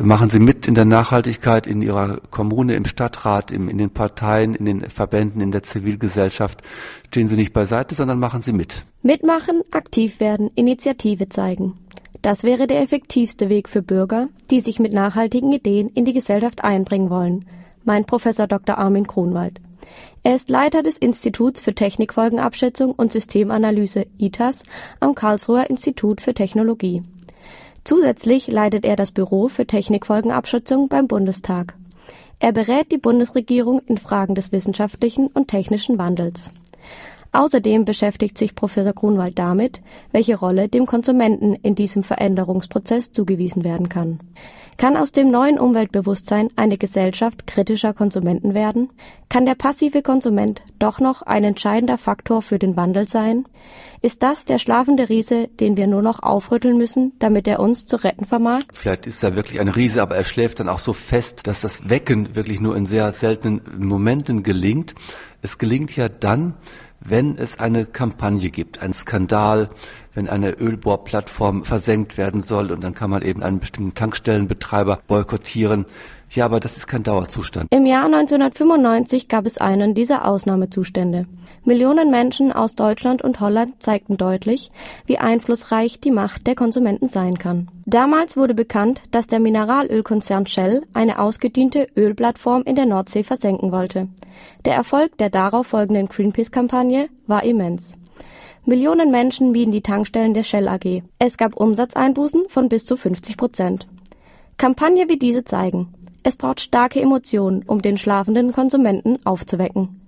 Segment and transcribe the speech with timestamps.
[0.00, 4.54] Machen Sie mit in der Nachhaltigkeit in Ihrer Kommune, im Stadtrat, im, in den Parteien,
[4.54, 6.62] in den Verbänden, in der Zivilgesellschaft.
[7.08, 8.84] Stehen Sie nicht beiseite, sondern machen Sie mit.
[9.02, 11.74] Mitmachen, aktiv werden, Initiative zeigen.
[12.22, 16.62] Das wäre der effektivste Weg für Bürger, die sich mit nachhaltigen Ideen in die Gesellschaft
[16.62, 17.44] einbringen wollen,
[17.84, 18.78] meint Professor Dr.
[18.78, 19.60] Armin Kronwald.
[20.22, 24.62] Er ist Leiter des Instituts für Technikfolgenabschätzung und Systemanalyse ITAS
[25.00, 27.02] am Karlsruher Institut für Technologie.
[27.88, 31.72] Zusätzlich leitet er das Büro für Technikfolgenabschätzung beim Bundestag.
[32.38, 36.50] Er berät die Bundesregierung in Fragen des wissenschaftlichen und technischen Wandels.
[37.32, 39.80] Außerdem beschäftigt sich Professor Grunwald damit,
[40.12, 44.20] welche Rolle dem Konsumenten in diesem Veränderungsprozess zugewiesen werden kann.
[44.78, 48.90] Kann aus dem neuen Umweltbewusstsein eine Gesellschaft kritischer Konsumenten werden?
[49.28, 53.44] Kann der passive Konsument doch noch ein entscheidender Faktor für den Wandel sein?
[54.02, 57.96] Ist das der schlafende Riese, den wir nur noch aufrütteln müssen, damit er uns zu
[57.96, 58.62] retten vermag?
[58.72, 61.90] Vielleicht ist er wirklich ein Riese, aber er schläft dann auch so fest, dass das
[61.90, 64.94] Wecken wirklich nur in sehr seltenen Momenten gelingt.
[65.42, 66.54] Es gelingt ja dann,
[67.00, 69.68] wenn es eine Kampagne gibt, ein Skandal,
[70.18, 75.86] wenn eine Ölbohrplattform versenkt werden soll und dann kann man eben einen bestimmten Tankstellenbetreiber boykottieren.
[76.30, 77.68] Ja, aber das ist kein Dauerzustand.
[77.70, 81.26] Im Jahr 1995 gab es einen dieser Ausnahmezustände.
[81.64, 84.72] Millionen Menschen aus Deutschland und Holland zeigten deutlich,
[85.06, 87.68] wie einflussreich die Macht der Konsumenten sein kann.
[87.86, 94.08] Damals wurde bekannt, dass der Mineralölkonzern Shell eine ausgediente Ölplattform in der Nordsee versenken wollte.
[94.64, 97.94] Der Erfolg der darauf folgenden Greenpeace-Kampagne war immens.
[98.64, 101.02] Millionen Menschen mieden die Tankstellen der Shell AG.
[101.18, 103.86] Es gab Umsatzeinbußen von bis zu 50 Prozent.
[104.56, 110.00] Kampagne wie diese zeigen, es braucht starke Emotionen, um den schlafenden Konsumenten aufzuwecken.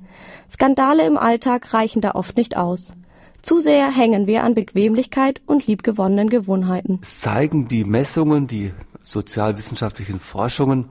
[0.51, 2.93] Skandale im Alltag reichen da oft nicht aus.
[3.41, 6.99] Zu sehr hängen wir an Bequemlichkeit und liebgewonnenen Gewohnheiten.
[7.01, 10.87] Es zeigen die Messungen, die sozialwissenschaftlichen Forschungen,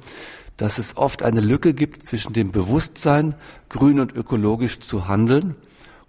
[0.58, 3.36] dass es oft eine Lücke gibt zwischen dem Bewusstsein,
[3.70, 5.56] grün und ökologisch zu handeln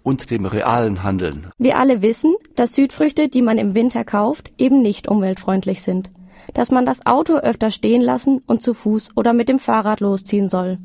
[0.03, 1.47] und dem realen Handeln.
[1.57, 6.09] Wir alle wissen, dass Südfrüchte, die man im Winter kauft, eben nicht umweltfreundlich sind
[6.53, 10.49] dass man das Auto öfter stehen lassen und zu Fuß oder mit dem Fahrrad losziehen
[10.49, 10.77] soll.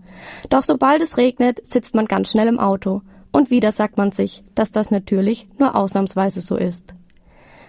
[0.51, 3.03] Doch sobald es regnet, sitzt man ganz schnell im Auto.
[3.33, 6.95] Und wieder sagt man sich, dass das natürlich nur ausnahmsweise so ist.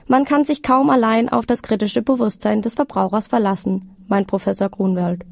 [0.07, 5.25] Man kann sich kaum allein auf das kritische Bewusstsein des Verbrauchers verlassen, meint Professor Grunwald.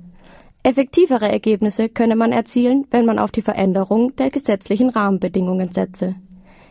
[0.66, 6.16] Effektivere Ergebnisse könne man erzielen, wenn man auf die Veränderung der gesetzlichen Rahmenbedingungen setze.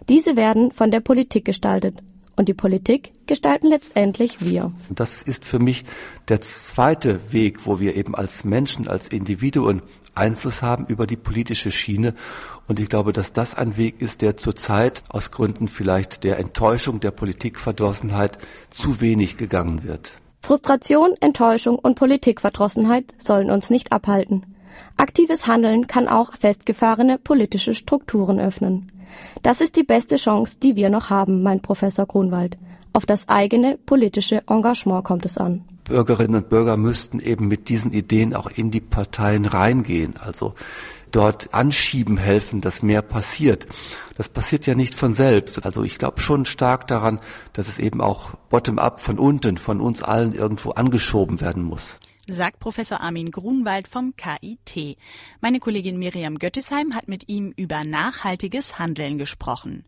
[0.08, 2.02] Diese werden von der Politik gestaltet
[2.34, 4.72] und die Politik gestalten letztendlich wir.
[4.90, 5.84] Das ist für mich
[6.26, 9.80] der zweite Weg, wo wir eben als Menschen, als Individuen
[10.16, 12.14] Einfluss haben über die politische Schiene.
[12.66, 16.98] Und ich glaube, dass das ein Weg ist, der zurzeit aus Gründen vielleicht der Enttäuschung,
[16.98, 18.38] der Politikverdrossenheit
[18.70, 20.14] zu wenig gegangen wird.
[20.44, 24.44] Frustration, Enttäuschung und Politikverdrossenheit sollen uns nicht abhalten.
[24.98, 28.92] Aktives Handeln kann auch festgefahrene politische Strukturen öffnen.
[29.42, 32.58] Das ist die beste Chance, die wir noch haben, meint Professor Grunwald.
[32.92, 35.64] Auf das eigene politische Engagement kommt es an.
[35.84, 40.52] Bürgerinnen und Bürger müssten eben mit diesen Ideen auch in die Parteien reingehen, also
[41.14, 43.66] dort anschieben helfen, dass mehr passiert.
[44.16, 45.64] Das passiert ja nicht von selbst.
[45.64, 47.20] Also ich glaube schon stark daran,
[47.52, 52.58] dass es eben auch bottom-up von unten, von uns allen irgendwo angeschoben werden muss sagt
[52.58, 54.96] Professor Armin Grunwald vom KIT.
[55.40, 59.84] Meine Kollegin Miriam Göttesheim hat mit ihm über nachhaltiges Handeln gesprochen.